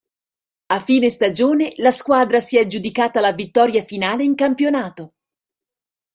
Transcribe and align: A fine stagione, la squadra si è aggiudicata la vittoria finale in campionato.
A 0.69 0.79
fine 0.79 1.11
stagione, 1.11 1.73
la 1.75 1.91
squadra 1.91 2.39
si 2.39 2.57
è 2.57 2.61
aggiudicata 2.61 3.19
la 3.19 3.33
vittoria 3.33 3.83
finale 3.83 4.23
in 4.23 4.33
campionato. 4.33 5.13